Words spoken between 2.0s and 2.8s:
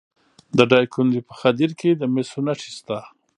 مسو نښې